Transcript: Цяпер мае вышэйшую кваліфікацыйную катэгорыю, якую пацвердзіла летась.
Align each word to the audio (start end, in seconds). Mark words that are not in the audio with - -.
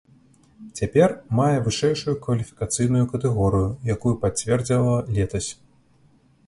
Цяпер 0.77 1.09
мае 1.39 1.57
вышэйшую 1.67 2.15
кваліфікацыйную 2.23 3.05
катэгорыю, 3.13 3.69
якую 3.97 4.13
пацвердзіла 4.27 4.97
летась. 5.21 5.49